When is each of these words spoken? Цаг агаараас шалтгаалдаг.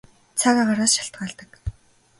Цаг 0.39 0.55
агаараас 0.61 0.93
шалтгаалдаг. 0.97 1.49